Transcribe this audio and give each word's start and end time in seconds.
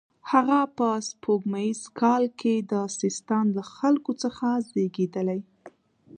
هغه 0.31 0.59
په 0.77 0.87
سپوږمیز 1.09 1.79
کال 2.01 2.23
کې 2.39 2.55
د 2.71 2.73
سیستان 2.99 3.45
له 3.57 3.63
خلکو 3.75 4.11
څخه 4.23 4.47
زیږېدلی. 4.69 5.39